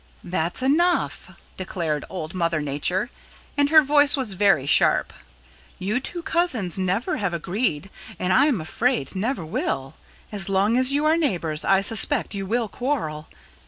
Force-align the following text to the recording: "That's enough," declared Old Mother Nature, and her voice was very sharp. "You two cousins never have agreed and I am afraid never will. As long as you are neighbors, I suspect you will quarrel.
"That's 0.23 0.63
enough," 0.63 1.29
declared 1.57 2.05
Old 2.09 2.33
Mother 2.33 2.59
Nature, 2.59 3.11
and 3.55 3.69
her 3.69 3.83
voice 3.83 4.17
was 4.17 4.33
very 4.33 4.65
sharp. 4.65 5.13
"You 5.77 5.99
two 5.99 6.23
cousins 6.23 6.79
never 6.79 7.17
have 7.17 7.35
agreed 7.35 7.91
and 8.17 8.33
I 8.33 8.47
am 8.47 8.59
afraid 8.59 9.15
never 9.15 9.45
will. 9.45 9.93
As 10.31 10.49
long 10.49 10.75
as 10.75 10.91
you 10.91 11.05
are 11.05 11.17
neighbors, 11.17 11.63
I 11.63 11.81
suspect 11.81 12.33
you 12.33 12.47
will 12.47 12.67
quarrel. 12.67 13.27